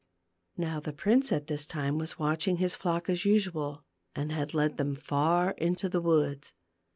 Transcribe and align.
Now 0.57 0.79
the 0.79 0.93
prince 0.93 1.31
at 1.31 1.45
this 1.45 1.67
time 1.67 1.99
was 1.99 2.17
watching 2.17 2.57
his 2.57 2.73
flock 2.73 3.07
as 3.07 3.23
usual, 3.23 3.83
and 4.15 4.31
had 4.31 4.55
led 4.55 4.77
them 4.77 4.95
far 4.95 5.51
into 5.59 5.87
the 5.87 6.01
woods. 6.01 6.55